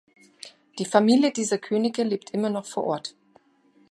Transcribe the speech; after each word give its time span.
Die 0.79 0.85
Familie 0.85 1.31
dieser 1.31 1.59
Könige 1.59 2.01
lebt 2.01 2.31
immer 2.31 2.49
noch 2.49 2.65
vor 2.65 2.85
Ort. 2.85 3.13